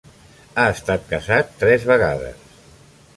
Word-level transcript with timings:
Ha 0.61 0.63
estat 0.77 1.05
casat 1.11 1.53
tres 1.65 1.87
vegades. 1.93 2.51